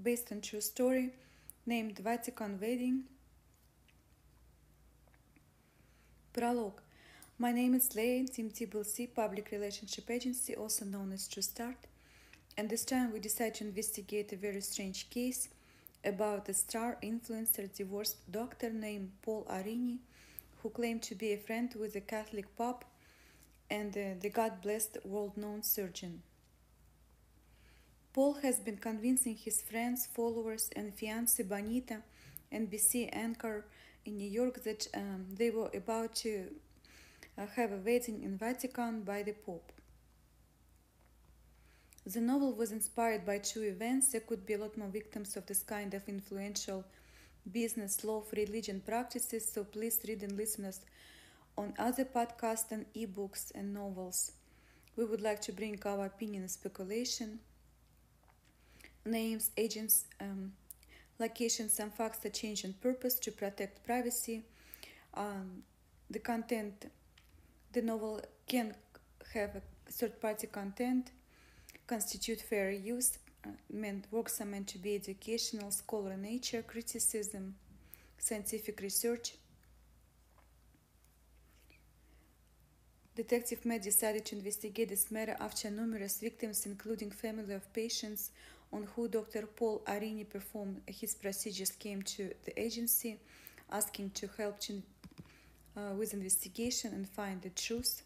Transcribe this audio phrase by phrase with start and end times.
[0.00, 1.10] based on true story,
[1.66, 3.04] named Vatican Wedding.
[6.32, 6.80] Prologue.
[7.38, 11.76] My name is Leigh, Team TBLC Public Relationship Agency, also known as True Start,
[12.56, 15.48] and this time we decide to investigate a very strange case
[16.04, 19.98] about a star influencer divorced doctor named Paul Arini,
[20.62, 22.84] who claimed to be a friend with the Catholic Pope
[23.70, 26.22] and uh, the God blessed world known surgeon.
[28.14, 32.00] Paul has been convincing his friends, followers, and fiancée Bonita,
[32.52, 33.64] NBC anchor
[34.04, 36.44] in New York, that um, they were about to
[37.36, 39.72] uh, have a wedding in Vatican by the Pope.
[42.06, 44.12] The novel was inspired by true events.
[44.12, 46.84] There could be a lot more victims of this kind of influential
[47.50, 50.82] business, law, religion practices, so please read and listen us
[51.58, 54.30] on other podcasts and ebooks and novels.
[54.94, 57.40] We would like to bring our opinion and speculation,
[59.04, 60.52] names, agents, um,
[61.18, 64.42] locations, and facts that change in purpose to protect privacy.
[65.14, 65.62] Um,
[66.10, 66.90] the content,
[67.72, 68.74] the novel can
[69.32, 69.60] have
[69.90, 71.10] third party content
[71.86, 73.18] constitute fair use.
[73.46, 77.54] Uh, meant works are meant to be educational, scholar nature, criticism,
[78.18, 79.34] scientific research.
[83.14, 88.30] Detective Matt decided to investigate this matter after numerous victims, including family of patients
[88.74, 89.46] on who Dr.
[89.46, 93.18] Paul Arini performed his procedures, came to the agency
[93.70, 94.56] asking to help
[95.76, 98.02] uh, with investigation and find the truth.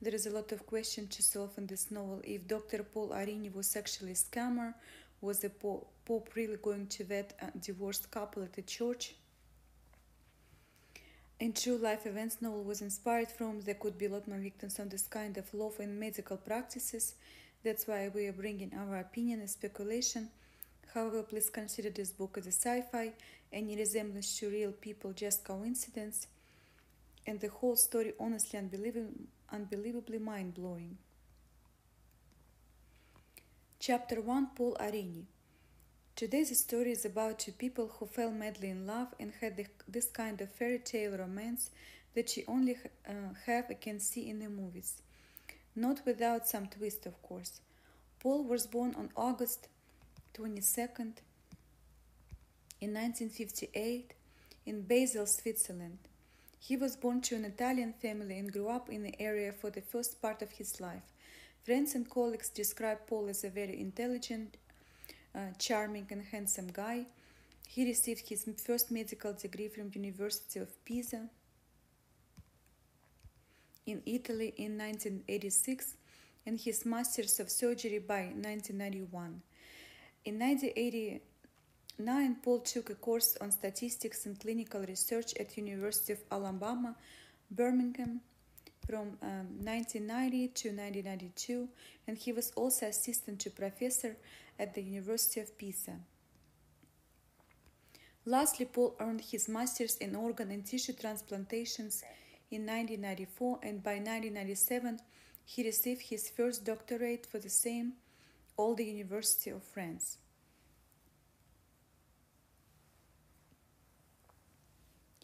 [0.00, 2.20] There is a lot of questions to solve in this novel.
[2.24, 2.84] If Dr.
[2.84, 4.74] Paul Arini was actually a scammer,
[5.20, 9.14] was the Pope really going to vet a divorced couple at the church?
[11.40, 14.78] In true life events novel was inspired from, there could be a lot more victims
[14.80, 17.14] on this kind of law and medical practices.
[17.64, 20.30] That's why we are bringing our opinion and speculation.
[20.94, 23.12] However, please consider this book as a sci-fi.
[23.52, 26.26] Any resemblance to real people just coincidence,
[27.26, 28.58] and the whole story honestly
[29.50, 30.98] unbelievably mind blowing.
[33.80, 35.24] Chapter 1 Paul Arini
[36.14, 40.08] Today's story is about two people who fell madly in love and had the, this
[40.08, 41.70] kind of fairy tale romance
[42.14, 42.76] that you only
[43.08, 43.12] uh,
[43.46, 45.00] have and can see in the movies.
[45.78, 47.60] Not without some twist, of course.
[48.18, 49.68] Paul was born on August
[50.34, 51.22] 22nd
[52.80, 54.12] in 1958
[54.66, 55.98] in Basel, Switzerland.
[56.58, 59.80] He was born to an Italian family and grew up in the area for the
[59.80, 61.12] first part of his life.
[61.62, 64.56] Friends and colleagues describe Paul as a very intelligent,
[65.32, 67.06] uh, charming, and handsome guy.
[67.68, 71.28] He received his first medical degree from University of Pisa
[73.88, 75.96] in Italy in 1986
[76.46, 79.40] and his master's of surgery by 1991.
[80.24, 86.94] In 1989, Paul took a course on statistics and clinical research at University of Alabama,
[87.50, 88.20] Birmingham
[88.86, 91.68] from um, 1990 to 1992,
[92.06, 94.16] and he was also assistant to professor
[94.58, 95.96] at the University of Pisa.
[98.24, 102.02] Lastly, Paul earned his master's in organ and tissue transplantations
[102.50, 105.00] in 1994, and by 1997,
[105.44, 107.94] he received his first doctorate for the same,
[108.56, 110.18] all the University of France.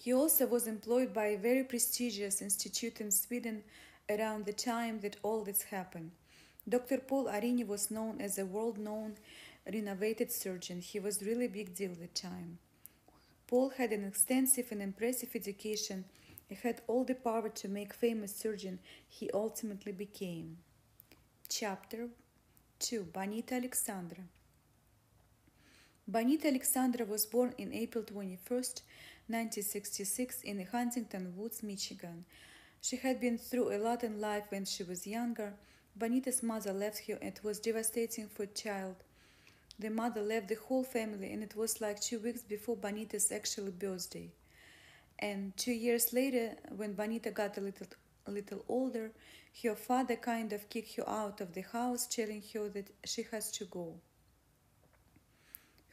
[0.00, 3.62] He also was employed by a very prestigious institute in Sweden
[4.10, 6.10] around the time that all this happened.
[6.68, 6.98] Dr.
[6.98, 9.14] Paul Arini was known as a world known
[9.66, 10.80] renovated surgeon.
[10.80, 12.58] He was really big deal at the time.
[13.46, 16.04] Paul had an extensive and impressive education
[16.48, 18.78] and had all the power to make famous surgeon
[19.08, 20.58] he ultimately became.
[21.48, 22.08] Chapter
[22.80, 24.24] 2 Bonita Alexandra
[26.06, 28.82] Bonita Alexandra was born in April 21st,
[29.26, 32.26] 1966 in Huntington Woods, Michigan.
[32.82, 35.54] She had been through a lot in life when she was younger.
[35.96, 38.96] Bonita's mother left her and it was devastating for a child.
[39.78, 43.70] The mother left the whole family and it was like two weeks before Bonita's actual
[43.70, 44.30] birthday.
[45.18, 47.86] And two years later, when Bonita got a little
[48.26, 49.12] a little older,
[49.62, 53.50] her father kind of kicked her out of the house, telling her that she has
[53.52, 53.94] to go.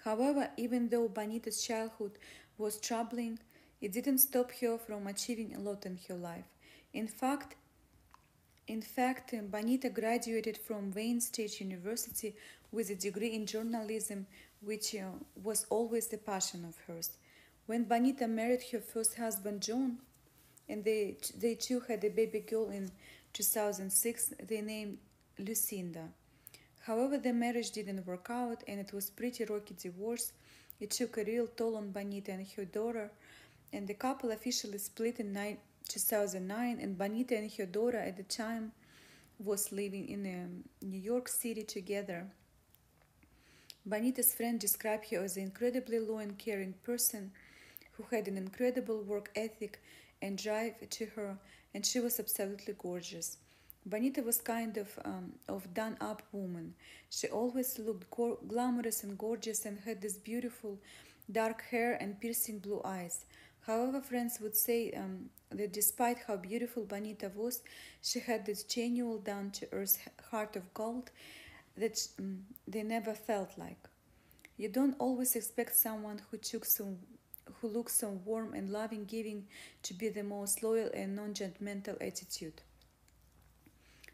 [0.04, 2.18] However, even though Bonita's childhood
[2.58, 3.40] was troubling,
[3.82, 6.46] it didn't stop her from achieving a lot in her life.
[6.94, 7.56] In fact,
[8.68, 12.36] in fact, Bonita graduated from Wayne State University
[12.72, 14.28] with a degree in journalism,
[14.62, 15.10] which uh,
[15.44, 17.18] was always the passion of hers.
[17.68, 20.00] When Bonita married her first husband, John,
[20.68, 22.92] and they, they too had a baby girl in
[23.34, 24.98] 2006, they named
[25.38, 26.10] Lucinda.
[26.82, 30.34] However, the marriage didn't work out and it was pretty rocky divorce.
[30.80, 33.12] It took a real toll on Bonita and her daughter,
[33.72, 38.72] and the couple officially split in 2009 and Bonita and her daughter at the time
[39.38, 42.26] was living in um, New York City together.
[43.86, 47.32] Bonita's friend described her as an incredibly low and caring person
[48.10, 49.82] who had an incredible work ethic
[50.22, 51.38] and drive to her,
[51.74, 53.38] and she was absolutely gorgeous.
[53.86, 56.76] Bonita was kind of um, of done up woman.
[57.10, 58.10] She always looked
[58.48, 60.78] glamorous and gorgeous and had this beautiful
[61.32, 63.26] dark hair and piercing blue eyes.
[63.66, 67.64] However, friends would say um, that despite how beautiful Bonita was,
[68.02, 71.10] she had this genuine down to earth heart of gold
[71.78, 73.88] that um, they never felt like.
[74.58, 76.98] You don't always expect someone who took some
[77.62, 79.46] who looks so warm and loving giving
[79.84, 82.62] to be the most loyal and non-judgmental attitude.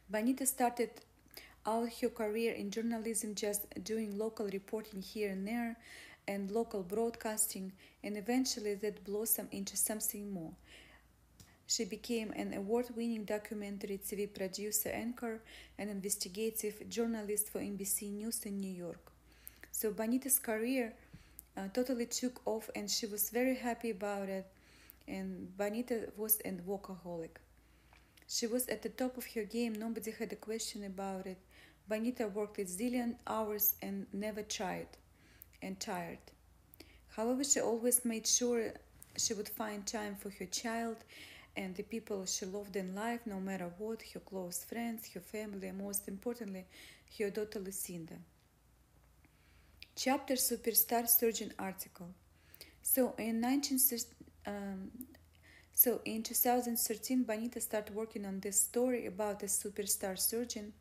[0.10, 0.90] Bonita started
[1.66, 5.78] out her career in journalism just doing local reporting here and there
[6.28, 7.72] and local broadcasting
[8.04, 10.54] and eventually that blossomed into something more.
[11.68, 15.42] She became an award winning documentary TV producer, anchor,
[15.78, 19.12] and investigative journalist for NBC News in New York.
[19.72, 20.94] So Bonita's career
[21.58, 24.46] uh, totally took off and she was very happy about it.
[25.08, 27.38] And Bonita was a workaholic.
[28.28, 31.38] She was at the top of her game, nobody had a question about it.
[31.88, 34.88] Bonita worked a zillion hours and never tried
[35.62, 36.20] and tired.
[37.16, 38.74] However, she always made sure
[39.18, 40.98] she would find time for her child
[41.56, 45.70] and the people she loved in life, no matter what her close friends, her family,
[45.70, 46.66] and most importantly,
[47.18, 48.18] her daughter Lucinda.
[50.00, 52.10] Chapter Superstar Surgeon article.
[52.84, 53.80] So in 19,
[54.46, 54.92] um,
[55.74, 60.74] so in 2013, Bonita started working on this story about a superstar surgeon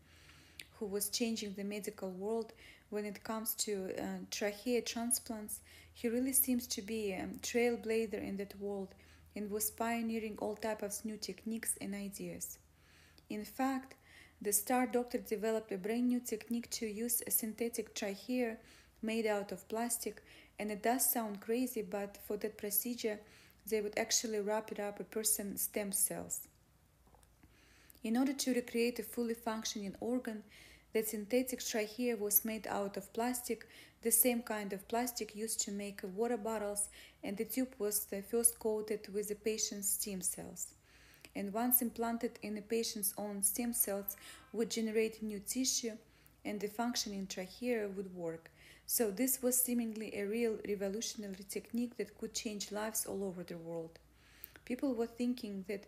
[0.78, 2.52] who was changing the medical world
[2.90, 5.60] when it comes to uh, trachea transplants.
[5.94, 8.94] He really seems to be a trailblazer in that world
[9.34, 12.58] and was pioneering all types of new techniques and ideas.
[13.30, 13.94] In fact,
[14.42, 18.58] the star doctor developed a brand new technique to use a synthetic trachea
[19.02, 20.22] made out of plastic,
[20.58, 23.18] and it does sound crazy, but for that procedure,
[23.68, 26.48] they would actually wrap it up a person's stem cells.
[28.02, 30.44] In order to recreate a fully functioning organ,
[30.92, 33.66] the synthetic trachea was made out of plastic,
[34.02, 36.88] the same kind of plastic used to make water bottles,
[37.24, 40.68] and the tube was first coated with the patient's stem cells.
[41.34, 44.16] And once implanted in the patient's own stem cells,
[44.52, 45.98] would generate new tissue,
[46.46, 48.50] and the functioning trachea would work.
[48.86, 53.58] So, this was seemingly a real revolutionary technique that could change lives all over the
[53.58, 53.98] world.
[54.64, 55.86] People were thinking that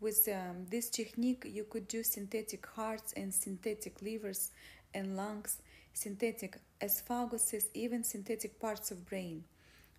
[0.00, 4.50] with um, this technique, you could do synthetic hearts and synthetic livers
[4.92, 5.58] and lungs,
[5.92, 9.44] synthetic esophaguses, even synthetic parts of brain.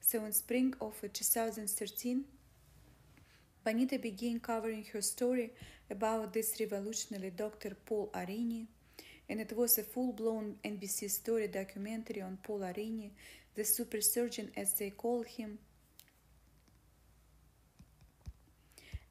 [0.02, 2.26] So, in spring of 2013,
[3.64, 5.54] Bonita began covering her story
[5.90, 7.78] about this revolutionary Dr.
[7.86, 8.66] Paul Arini
[9.30, 13.12] and it was a full blown NBC story documentary on Paul Arini,
[13.56, 15.60] the super surgeon as they call him.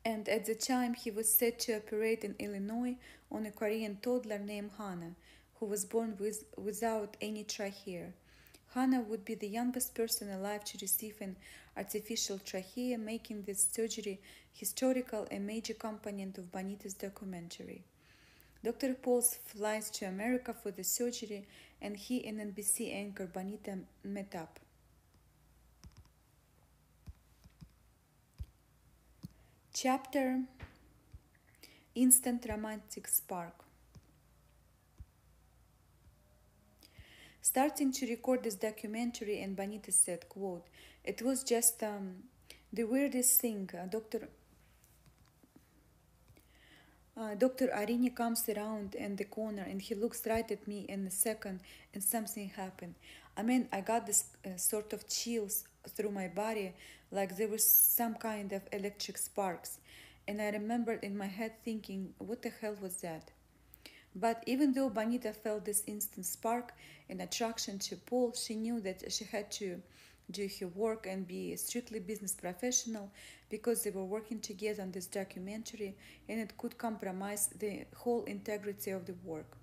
[0.05, 2.97] And at the time, he was set to operate in Illinois
[3.31, 5.15] on a Korean toddler named Hannah,
[5.57, 8.13] who was born with, without any trachea.
[8.75, 11.37] Hannah would be the youngest person alive to receive an
[11.77, 14.21] artificial trachea, making this surgery
[14.53, 17.85] historical and major component of Bonita's documentary.
[18.63, 18.95] Dr.
[18.95, 21.47] Paul flies to America for the surgery,
[21.81, 24.61] and he and NBC anchor Bonita met up.
[29.73, 30.43] Chapter
[31.95, 33.65] Instant Romantic Spark.
[37.41, 40.67] Starting to record this documentary, and Bonita said, quote,
[41.03, 42.25] It was just um,
[42.71, 43.71] the weirdest thing.
[43.73, 44.29] Uh, Dr.
[47.17, 47.69] Uh, Dr.
[47.69, 51.61] Arini comes around in the corner and he looks right at me in a second
[51.93, 52.95] and something happened.
[53.37, 56.73] I mean, I got this uh, sort of chills through my body
[57.11, 59.79] like there was some kind of electric sparks.
[60.29, 63.31] And I remembered in my head thinking, what the hell was that?
[64.15, 66.75] But even though Bonita felt this instant spark
[67.09, 69.83] and attraction to Paul, she knew that she had to
[70.31, 73.11] do her work and be strictly business professional
[73.49, 75.97] because they were working together on this documentary
[76.29, 79.57] and it could compromise the whole integrity of the work.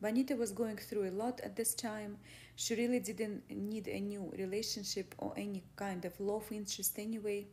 [0.00, 2.18] Bonita was going through a lot at this time.
[2.56, 7.46] She really didn't need a new relationship or any kind of love interest anyway.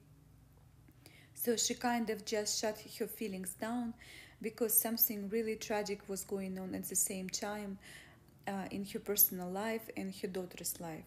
[1.36, 3.94] So she kind of just shut her feelings down
[4.42, 7.78] because something really tragic was going on at the same time
[8.48, 11.06] uh, in her personal life and her daughter's life.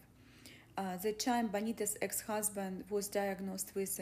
[0.77, 3.99] The time Bonita's ex-husband was diagnosed with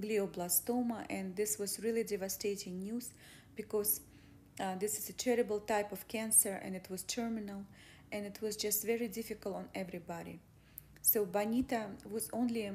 [0.00, 3.12] glioblastoma, and this was really devastating news
[3.56, 4.00] because
[4.60, 7.64] uh, this is a terrible type of cancer and it was terminal
[8.12, 10.38] and it was just very difficult on everybody.
[11.00, 12.70] So Bonita was only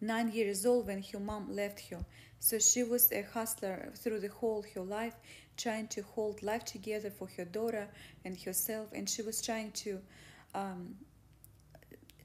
[0.00, 2.04] nine years old when her mom left her.
[2.38, 5.14] So she was a hustler through the whole her life,
[5.56, 7.88] trying to hold life together for her daughter
[8.24, 9.98] and herself, and she was trying to
[10.54, 10.94] um,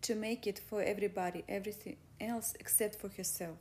[0.02, 3.58] to make it for everybody, everything else except for herself.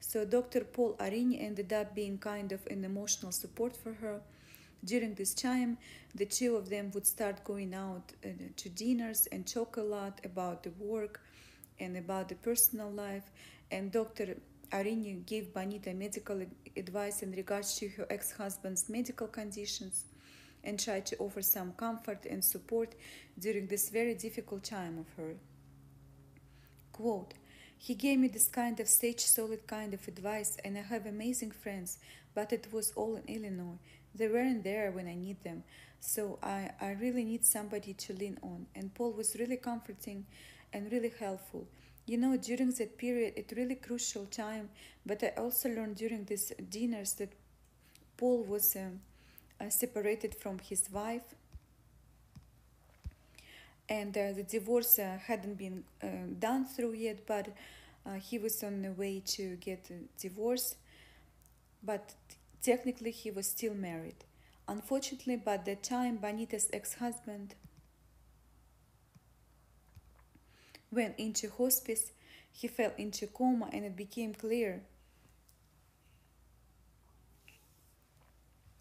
[0.00, 0.60] So Dr.
[0.60, 4.20] Paul Arini ended up being kind of an emotional support for her.
[4.84, 5.76] During this time,
[6.14, 10.20] the two of them would start going out uh, to dinners and talk a lot
[10.24, 11.20] about the work
[11.80, 13.30] and about the personal life.
[13.72, 14.36] And Dr.
[14.70, 16.42] Arini gave Bonita medical
[16.76, 20.04] advice in regards to her ex husband's medical conditions
[20.62, 22.94] and tried to offer some comfort and support
[23.38, 25.34] during this very difficult time of her.
[26.98, 27.34] Quote,
[27.76, 31.52] he gave me this kind of stage solid kind of advice, and I have amazing
[31.52, 31.98] friends,
[32.34, 33.78] but it was all in Illinois.
[34.16, 35.62] They weren't there when I need them,
[36.00, 38.66] so I, I really need somebody to lean on.
[38.74, 40.26] And Paul was really comforting
[40.72, 41.68] and really helpful.
[42.04, 44.68] You know, during that period, it really crucial time,
[45.06, 47.32] but I also learned during these dinners that
[48.16, 49.02] Paul was um,
[49.60, 51.36] uh, separated from his wife
[53.88, 56.06] and uh, the divorce uh, hadn't been uh,
[56.38, 57.48] done through yet, but
[58.20, 60.76] he was on the way to get a divorce.
[61.82, 62.14] But
[62.62, 64.24] technically, he was still married.
[64.66, 67.54] Unfortunately, by that time, Bonita's ex-husband
[70.90, 72.12] went into hospice.
[72.50, 74.82] He fell into coma, and it became clear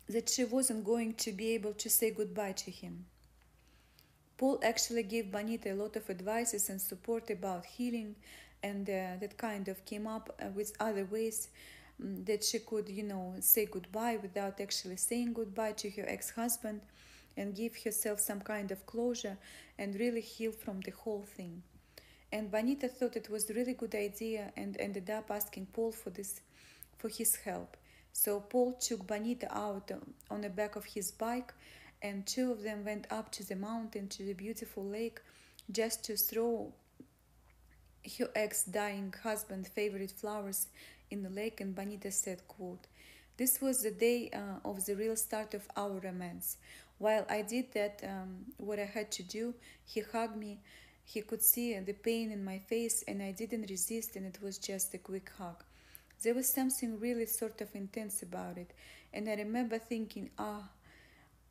[0.08, 3.06] that she wasn't going to be able to say goodbye to him.
[4.38, 8.16] Paul actually gave Bonita a lot of advices and support about healing,
[8.62, 11.50] and uh, that kind of came up uh, with other ways
[12.00, 16.30] um, that she could, you know, say goodbye without actually saying goodbye to her ex
[16.32, 16.82] husband
[17.36, 19.38] and give herself some kind of closure
[19.78, 21.64] and really heal from the whole thing.
[22.32, 26.10] And Bonita thought it was a really good idea and ended up asking Paul for
[26.10, 26.42] this
[26.98, 27.78] for his help.
[28.12, 29.92] So Paul took Bonita out
[30.30, 31.54] on the back of his bike
[32.02, 35.20] and two of them went up to the mountain to the beautiful lake
[35.72, 36.74] just to throw
[38.20, 40.68] her ex-dying husband's favorite flowers
[41.10, 42.88] in the lake and bonita said quote
[43.38, 46.58] this was the day uh, of the real start of our romance.
[46.98, 49.54] While i did that um, what i had to do
[49.86, 50.60] he hugged me.
[51.06, 54.58] He could see the pain in my face and i didn't resist and it was
[54.58, 55.64] just a quick hug.
[56.24, 58.74] There was something really sort of intense about it
[59.14, 60.64] and i remember thinking ah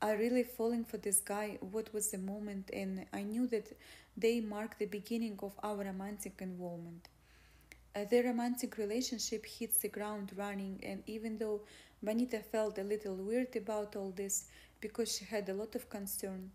[0.03, 1.59] I really falling for this guy.
[1.61, 2.71] What was the moment?
[2.73, 3.73] And I knew that
[4.17, 7.09] they marked the beginning of our romantic involvement.
[7.95, 11.63] Uh, their romantic relationship hits the ground running, and even though
[12.03, 14.49] Bonita felt a little weird about all this
[14.81, 16.51] because she had a lot of concern,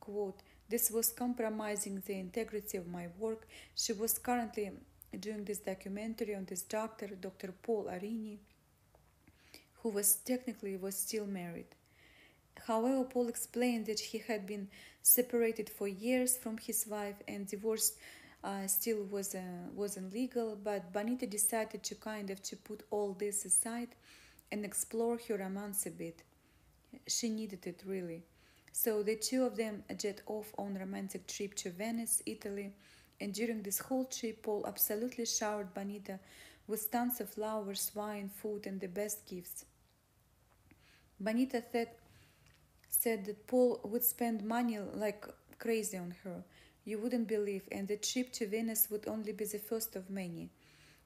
[0.00, 3.48] quote, this was compromising the integrity of my work.
[3.74, 4.70] She was currently
[5.18, 7.52] doing this documentary on this doctor, Dr.
[7.62, 8.38] Paul Arini,
[9.82, 11.74] who was technically was still married.
[12.66, 14.68] However, Paul explained that he had been
[15.02, 17.94] separated for years from his wife and divorce
[18.44, 19.40] uh, still was uh,
[19.74, 20.56] wasn't legal.
[20.62, 23.88] But Bonita decided to kind of to put all this aside
[24.50, 26.22] and explore her romance a bit.
[27.06, 28.22] She needed it really.
[28.72, 32.72] So the two of them jet off on romantic trip to Venice, Italy,
[33.20, 36.18] and during this whole trip, Paul absolutely showered Bonita
[36.66, 39.64] with tons of flowers, wine, food, and the best gifts.
[41.20, 41.90] Bonita said
[43.02, 45.26] said that Paul would spend money like
[45.58, 46.44] crazy on her.
[46.84, 50.50] You wouldn't believe, and the trip to Venice would only be the first of many.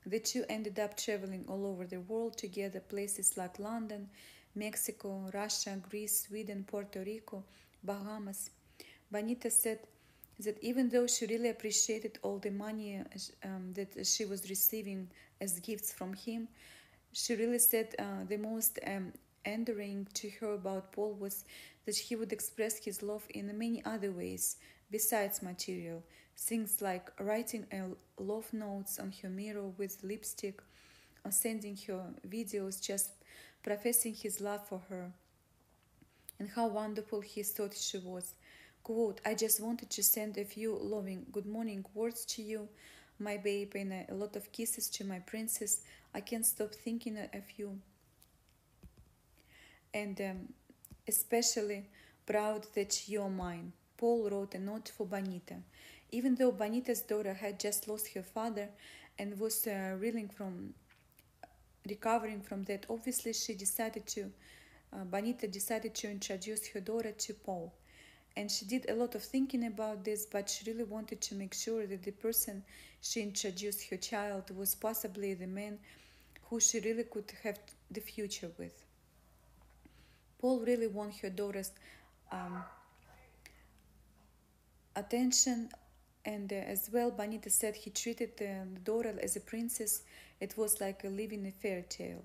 [0.04, 4.08] The two ended up traveling all over the world together, places like London,
[4.54, 7.44] Mexico, Russia, Greece, Sweden, Puerto Rico,
[7.82, 8.50] Bahamas.
[9.10, 9.80] Bonita said
[10.40, 13.02] that even though she really appreciated all the money
[13.44, 15.08] um, that she was receiving
[15.40, 16.48] as gifts from him,
[17.12, 19.12] she really said uh, the most um,
[19.46, 21.44] endearing to her about Paul was
[21.86, 24.56] that he would express his love in many other ways
[24.90, 26.02] besides material,
[26.36, 27.66] things like writing
[28.18, 30.60] love notes on her mirror with lipstick,
[31.24, 33.10] or sending her videos just
[33.62, 35.10] professing his love for her,
[36.38, 38.34] and how wonderful he thought she was.
[38.82, 42.68] Quote, I just wanted to send a few loving good morning words to you,
[43.18, 45.80] my babe, and a lot of kisses to my princess.
[46.14, 47.80] I can't stop thinking of you.
[49.92, 50.52] And um,
[51.08, 51.88] especially
[52.26, 53.72] proud that you're mine.
[53.96, 55.56] Paul wrote a note for Bonita.
[56.10, 58.68] Even though Bonita's daughter had just lost her father
[59.18, 60.74] and was uh, reeling from
[61.88, 64.30] recovering from that, obviously she decided to
[64.92, 67.74] uh, Bonita decided to introduce her daughter to Paul.
[68.36, 71.54] And she did a lot of thinking about this, but she really wanted to make
[71.54, 72.62] sure that the person
[73.00, 75.78] she introduced her child was possibly the man
[76.48, 77.58] who she really could have
[77.90, 78.85] the future with.
[80.46, 81.72] Paul really won her daughter's
[82.30, 82.62] um,
[84.94, 85.70] attention,
[86.24, 88.30] and uh, as well, Bonita said he treated
[88.84, 90.02] daughter as a princess.
[90.38, 92.22] It was like a living a fairy tale.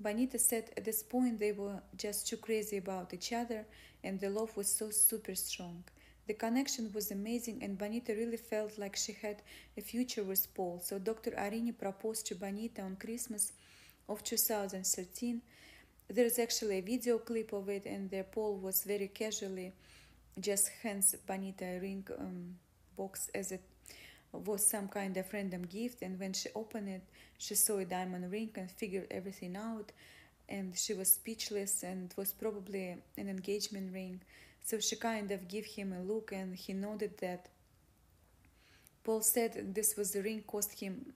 [0.00, 3.66] Bonita said at this point they were just too crazy about each other,
[4.02, 5.84] and the love was so super strong.
[6.28, 9.42] The connection was amazing, and Bonita really felt like she had
[9.76, 10.80] a future with Paul.
[10.82, 11.32] So Dr.
[11.32, 13.52] Arini proposed to Bonita on Christmas
[14.08, 15.42] of 2013.
[16.08, 19.72] There's actually a video clip of it, and there Paul was very casually
[20.38, 22.56] just hands Bonita a ring um,
[22.96, 23.62] box as it
[24.32, 26.02] was some kind of random gift.
[26.02, 27.02] And when she opened it,
[27.38, 29.90] she saw a diamond ring and figured everything out.
[30.48, 34.20] And she was speechless, and was probably an engagement ring.
[34.62, 37.48] So she kind of gave him a look, and he noted that.
[39.02, 41.14] Paul said this was the ring cost him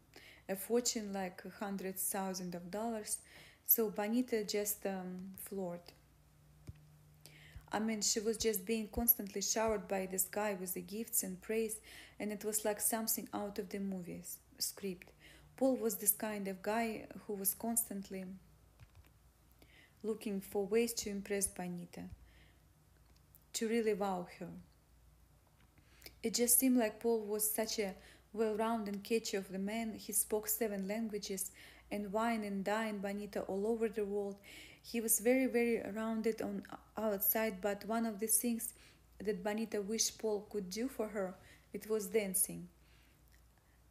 [0.49, 3.19] a fortune, like hundreds hundred thousand of dollars.
[3.71, 5.93] So Bonita just um, floored.
[7.71, 11.41] I mean, she was just being constantly showered by this guy with the gifts and
[11.41, 11.77] praise,
[12.19, 15.13] and it was like something out of the movies script.
[15.57, 18.25] Paul was this kind of guy who was constantly
[20.03, 22.03] looking for ways to impress Bonita,
[23.53, 24.49] to really wow her.
[26.25, 27.95] It just seemed like Paul was such a
[28.33, 29.95] well rounded and catchy of the man.
[29.95, 31.53] He spoke seven languages
[31.91, 34.37] and wine and dine Bonita all over the world.
[34.83, 36.63] He was very, very rounded on
[36.97, 38.75] outside, but one of the things
[39.19, 41.35] that Bonita wished Paul could do for her,
[41.73, 42.69] it was dancing,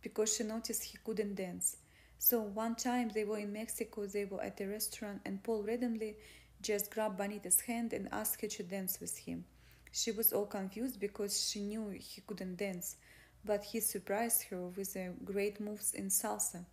[0.01, 1.77] because she noticed he couldn't dance.
[2.17, 6.15] So one time they were in Mexico, they were at a restaurant, and Paul randomly
[6.61, 9.45] just grabbed Bonita's hand and asked her to dance with him.
[9.91, 12.97] She was all confused because she knew he couldn't dance,
[13.45, 16.65] but he surprised her with great moves in salsa.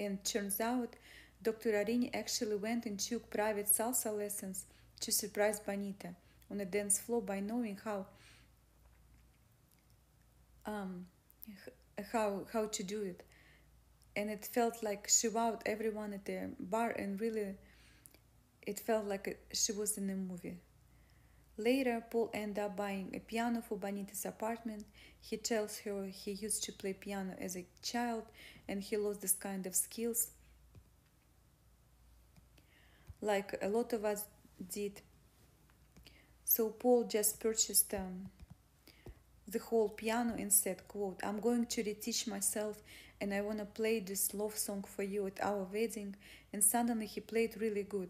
[0.00, 0.96] And turns out
[1.42, 1.72] Dr.
[1.72, 4.64] Arini actually went and took private salsa lessons
[5.00, 6.14] to surprise Bonita
[6.50, 8.06] on the dance floor by knowing how
[10.64, 11.04] um,
[12.12, 13.22] how how to do it,
[14.16, 17.56] and it felt like she wowed everyone at the bar, and really,
[18.66, 20.56] it felt like she was in a movie.
[21.60, 24.86] Later, Paul ended up buying a piano for Bonita's apartment.
[25.20, 28.22] He tells her he used to play piano as a child
[28.66, 30.28] and he lost this kind of skills
[33.20, 34.24] like a lot of us
[34.72, 35.02] did.
[36.44, 38.30] So Paul just purchased um,
[39.46, 42.82] the whole piano and said, quote, I'm going to reteach myself
[43.20, 46.16] and I want to play this love song for you at our wedding.
[46.52, 48.08] And suddenly he played really good.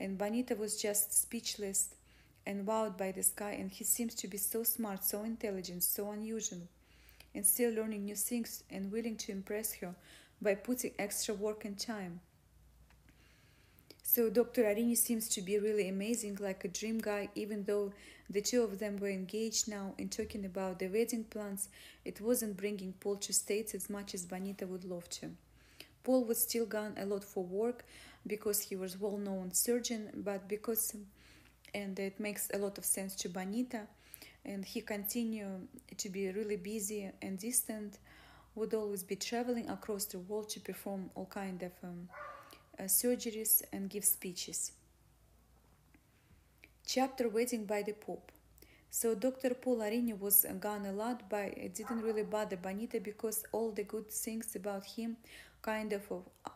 [0.00, 1.94] And Bonita was just speechless
[2.46, 3.52] and wowed by this guy.
[3.52, 6.62] And he seems to be so smart, so intelligent, so unusual,
[7.34, 9.94] and still learning new things and willing to impress her
[10.40, 12.20] by putting extra work and time.
[14.02, 14.64] So Dr.
[14.64, 17.92] Arini seems to be really amazing, like a dream guy, even though
[18.28, 21.68] the two of them were engaged now and talking about the wedding plans,
[22.04, 25.30] it wasn't bringing Paul to States as much as Bonita would love to.
[26.04, 27.84] Paul was still gone a lot for work
[28.26, 30.94] because he was well-known surgeon, but because,
[31.74, 33.86] and it makes a lot of sense to Bonita,
[34.44, 37.98] and he continued to be really busy and distant,
[38.54, 42.08] would always be traveling across the world to perform all kind of um,
[42.78, 44.72] uh, surgeries and give speeches.
[46.86, 48.30] Chapter Wedding by the Pope.
[48.90, 49.54] So Dr.
[49.54, 53.84] Paul Arini was gone a lot, but it didn't really bother Bonita because all the
[53.84, 55.16] good things about him
[55.62, 56.02] kind of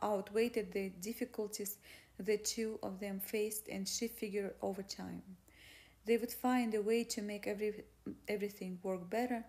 [0.02, 1.78] outweighed the difficulties
[2.18, 5.22] the two of them faced, and she figured over time
[6.04, 7.84] they would find a way to make every
[8.28, 9.44] everything work better.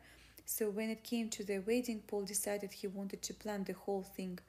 [0.46, 4.04] So when it came to the wedding, Paul decided he wanted to plan the whole
[4.04, 4.40] thing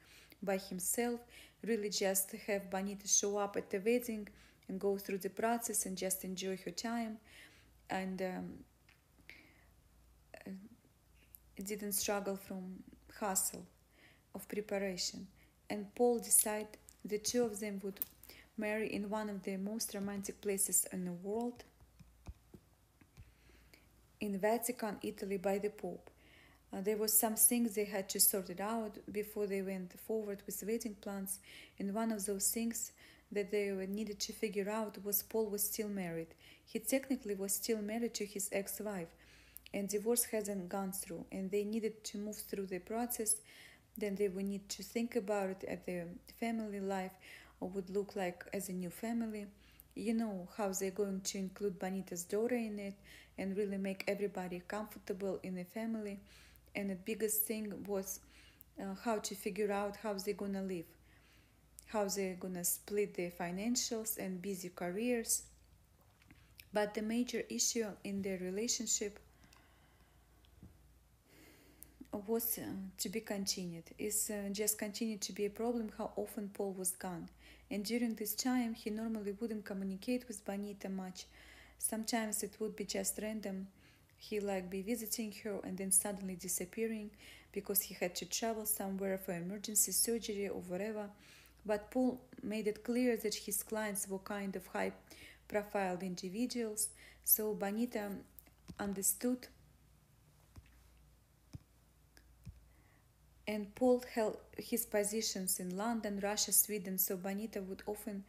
[0.41, 1.19] by himself
[1.63, 4.27] really just have Bonita show up at the wedding
[4.67, 7.17] and go through the process and just enjoy her time.
[7.89, 8.53] And um,
[11.63, 12.83] didn't struggle from
[13.19, 13.65] hustle
[14.33, 15.27] of preparation.
[15.69, 17.99] And paul decided the two of them would
[18.57, 21.63] marry in one of the most romantic places in the world
[24.19, 26.09] in vatican italy by the pope
[26.71, 30.43] uh, there was some things they had to sort it out before they went forward
[30.45, 31.39] with wedding plans,
[31.79, 32.91] and one of those things
[33.31, 36.27] that they needed to figure out was Paul was still married.
[36.65, 39.07] He technically was still married to his ex-wife,
[39.73, 43.37] and divorce hasn't gone through, and they needed to move through the process.
[43.97, 46.05] Then they would need to think about it at their
[46.39, 47.11] family life
[47.67, 49.45] would look like as a new family.
[49.95, 52.93] You know how they're going to include Bonita's daughter in it
[53.37, 56.19] and really make everybody comfortable in the family.
[56.75, 58.19] And the biggest thing was
[58.79, 60.85] uh, how to figure out how they're gonna live,
[61.87, 65.43] how they're gonna split their financials and busy careers.
[66.71, 69.19] But the major issue in their relationship
[72.11, 72.59] was
[72.97, 73.83] to be continued.
[73.97, 77.29] Is just continued to be a problem how often Paul was gone.
[77.71, 81.25] And during this time, he normally wouldn't communicate with Bonita much.
[81.77, 83.67] Sometimes it would be just random.
[84.17, 87.11] He like be visiting her and then suddenly disappearing
[87.51, 91.09] because he had to travel somewhere for emergency surgery or whatever.
[91.65, 94.93] But Paul made it clear that his clients were kind of high
[95.47, 96.89] profile individuals,
[97.23, 98.11] so Bonita
[98.79, 99.47] understood
[103.49, 108.23] and Paul held his positions in London, Russia, Sweden, so Bonita would often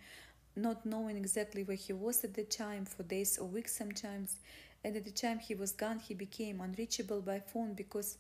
[0.57, 4.37] not knowing exactly where he was at the time for days or weeks sometimes.
[4.83, 8.17] And at the time he was gone, he became unreachable by phone because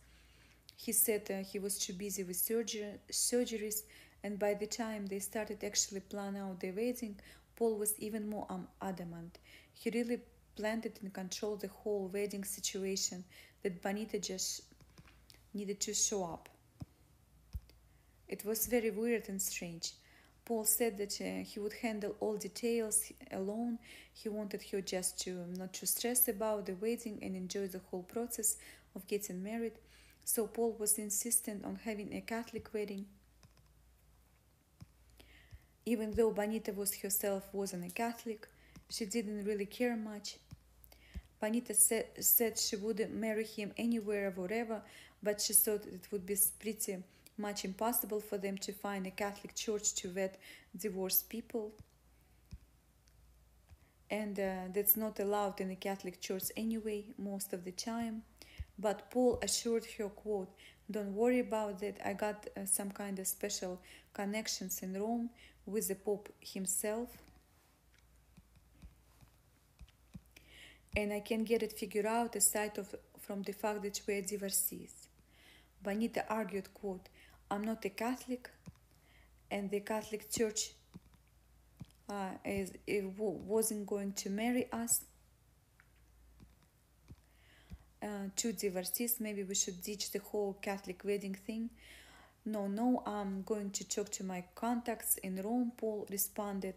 [0.76, 3.82] he said uh, he was too busy with surgeries.
[4.22, 7.18] And by the time they started actually plan out their wedding,
[7.56, 9.38] Paul was even more um, adamant.
[9.72, 10.20] He really
[10.54, 13.24] planned it and controlled the whole wedding situation
[13.62, 14.64] that Bonita just
[15.54, 16.50] needed to show up.
[18.30, 19.90] It was very weird and strange.
[20.44, 23.80] Paul said that uh, he would handle all details alone.
[24.12, 28.04] He wanted her just to not to stress about the wedding and enjoy the whole
[28.04, 28.56] process
[28.94, 29.72] of getting married.
[30.24, 33.06] So Paul was insistent on having a Catholic wedding.
[35.84, 38.46] Even though Bonita was herself wasn't a Catholic,
[38.88, 40.36] she didn't really care much.
[41.40, 44.82] Bonita said, she wouldn't marry him anywhere or wherever,
[45.20, 47.02] but she thought it would be pretty
[47.40, 50.38] much impossible for them to find a Catholic church to vet
[50.76, 51.72] divorced people.
[54.10, 58.22] And uh, that's not allowed in the Catholic church anyway, most of the time.
[58.78, 60.48] But Paul assured her, quote,
[60.90, 61.98] Don't worry about that.
[62.04, 63.80] I got uh, some kind of special
[64.12, 65.30] connections in Rome
[65.66, 67.08] with the Pope himself.
[70.96, 75.06] And I can get it figured out aside of, from the fact that we're divorcees.
[75.82, 77.08] Bonita argued, quote,
[77.50, 78.48] I'm not a Catholic,
[79.50, 80.72] and the Catholic Church
[82.08, 82.72] uh, is,
[83.18, 85.00] wasn't going to marry us.
[88.02, 91.70] Uh, two divorcees, maybe we should ditch the whole Catholic wedding thing.
[92.46, 96.74] No, no, I'm going to talk to my contacts in Rome, Paul responded.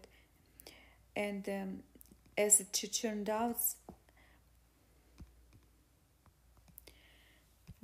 [1.16, 1.82] And um,
[2.36, 3.56] as it turned out,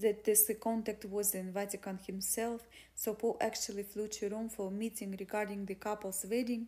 [0.00, 4.70] that this contact was in Vatican himself, so Paul actually flew to Rome for a
[4.70, 6.66] meeting regarding the couple's wedding.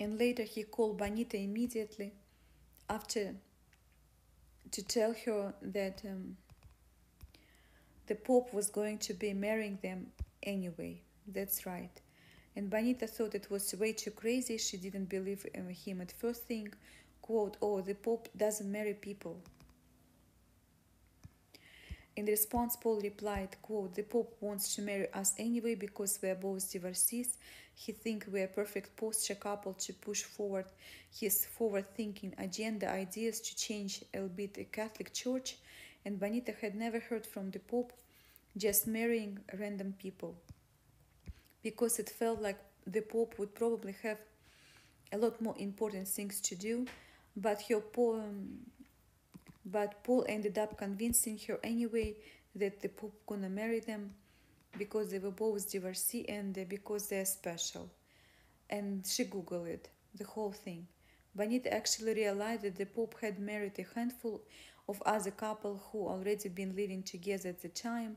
[0.00, 2.12] And later he called Bonita immediately
[2.88, 3.34] after
[4.70, 6.36] to tell her that um,
[8.06, 10.06] the Pope was going to be marrying them
[10.42, 11.00] anyway.
[11.26, 12.00] That's right.
[12.56, 14.58] And Bonita thought it was way too crazy.
[14.58, 16.72] She didn't believe him at first thing
[17.24, 19.40] quote, oh, the Pope doesn't marry people.
[22.16, 26.34] In response, Paul replied, quote, the Pope wants to marry us anyway because we are
[26.34, 27.38] both divorcees.
[27.74, 30.66] He thinks we are a perfect posture couple to push forward
[31.18, 35.56] his forward-thinking agenda ideas to change albeit a Catholic Church,
[36.04, 37.94] and Bonita had never heard from the Pope
[38.54, 40.36] just marrying random people
[41.62, 44.18] because it felt like the Pope would probably have
[45.10, 46.86] a lot more important things to do
[47.36, 48.60] but her poem,
[49.64, 52.14] but Paul ended up convincing her anyway
[52.54, 54.12] that the Pope gonna marry them
[54.78, 57.90] because they were both divorcee and because they're special.
[58.70, 60.86] And she googled it, the whole thing.
[61.34, 64.40] Bonita actually realized that the Pope had married a handful
[64.88, 68.16] of other couple who already been living together at the time,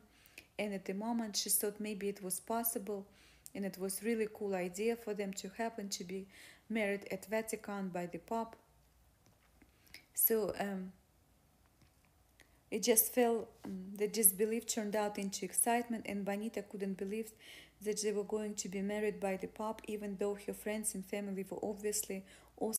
[0.60, 3.08] and at the moment she thought maybe it was possible,
[3.56, 6.28] and it was really cool idea for them to happen to be
[6.70, 8.56] married at Vatican by the Pope
[10.18, 10.92] so um,
[12.72, 17.32] it just fell, um, the disbelief turned out into excitement, and Bonita couldn't believe
[17.84, 21.06] that they were going to be married by the Pope, even though her friends and
[21.06, 22.26] family were obviously